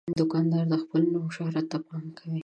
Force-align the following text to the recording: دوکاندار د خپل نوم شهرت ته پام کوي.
دوکاندار 0.21 0.63
د 0.69 0.73
خپل 0.83 1.01
نوم 1.13 1.25
شهرت 1.37 1.65
ته 1.71 1.77
پام 1.87 2.05
کوي. 2.17 2.39